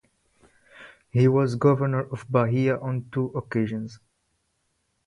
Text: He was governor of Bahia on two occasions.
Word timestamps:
He 1.11 1.27
was 1.27 1.53
governor 1.57 2.01
of 2.11 2.25
Bahia 2.27 2.79
on 2.79 3.11
two 3.11 3.25
occasions. 3.35 3.99